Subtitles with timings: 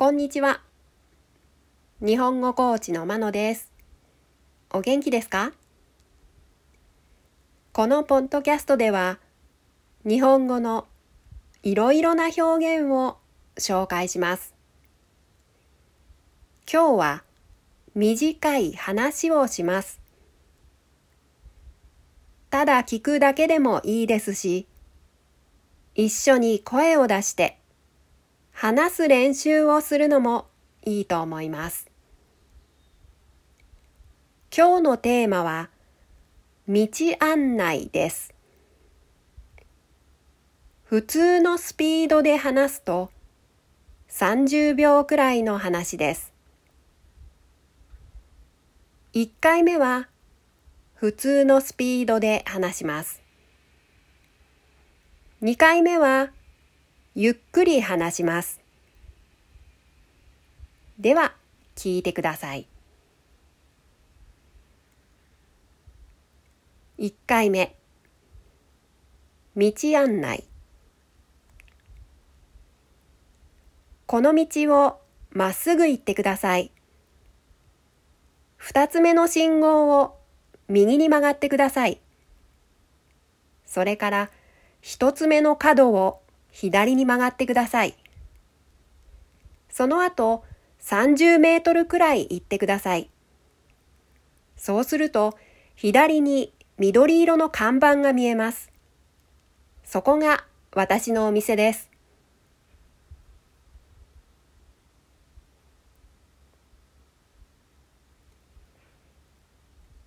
[0.00, 0.62] こんにちは。
[2.00, 3.70] 日本語コーチのまのです。
[4.72, 5.52] お元気ですか？
[7.74, 9.18] このポッドキャストでは、
[10.06, 10.86] 日本語の
[11.62, 13.18] いろいろな表現を
[13.58, 14.54] 紹介します。
[16.66, 17.24] 今日は
[17.94, 20.00] 短い話をします。
[22.48, 24.66] ただ聞くだけでもいいですし、
[25.94, 27.59] 一緒に声を出して
[28.62, 30.46] 話す練習をするのも
[30.84, 31.90] いいと思います。
[34.54, 35.70] 今日のテーマは
[36.68, 36.86] 道
[37.20, 38.34] 案内です。
[40.84, 43.10] 普通のスピードで話すと
[44.10, 46.34] 30秒くらいの話です。
[49.14, 50.10] 1回目は
[50.92, 53.22] 普通のスピードで話します。
[55.40, 56.28] 2回目は
[57.16, 58.60] ゆっくり話します。
[60.98, 61.34] では、
[61.74, 62.68] 聞いてください。
[67.00, 67.74] 1回目
[69.56, 70.44] 道案内
[74.06, 74.46] この道
[74.86, 76.70] をまっすぐ行ってください。
[78.56, 80.18] 二つ目の信号を
[80.68, 82.00] 右に曲がってください。
[83.64, 84.30] それから
[84.80, 86.19] 一つ目の角を
[86.52, 87.94] 左に曲がってください。
[89.70, 90.44] その後、
[90.80, 93.10] 30メートルくらい行ってください。
[94.56, 95.36] そうすると、
[95.76, 98.70] 左に緑色の看板が見えます。
[99.84, 101.90] そこが私のお店です。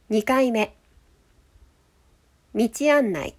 [0.10, 0.76] 2回目
[2.54, 3.36] 道案内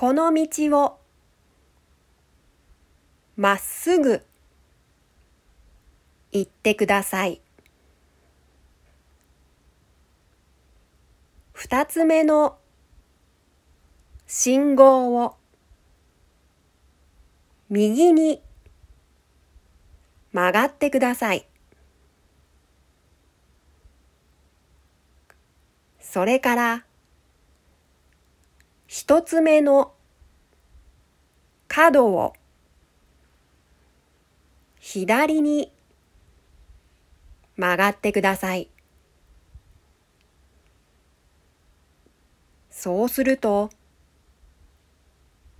[0.00, 0.48] この道
[0.78, 0.98] を
[3.36, 4.24] まっすぐ
[6.32, 7.42] 行ってください。
[11.52, 12.56] 二つ目の
[14.26, 15.36] 信号を
[17.68, 18.40] 右に
[20.32, 21.46] 曲がってください。
[26.00, 26.84] それから
[28.92, 29.92] 一つ目の
[31.68, 32.32] 角を
[34.80, 35.70] 左に
[37.56, 38.68] 曲がってください。
[42.68, 43.70] そうすると、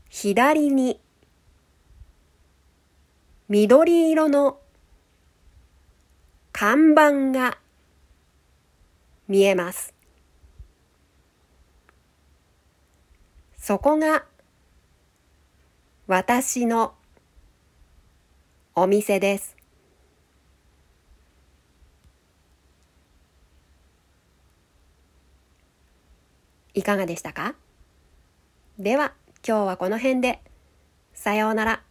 [0.08, 0.98] 左に
[3.48, 4.58] 緑色の
[6.50, 7.58] 看板が
[9.28, 10.00] 見えます。
[13.60, 14.25] そこが
[16.06, 16.94] 私の
[18.75, 19.54] お店です。
[26.72, 27.54] いかがでしたか？
[28.78, 29.12] では
[29.47, 30.41] 今日はこの辺で。
[31.12, 31.82] さようなら。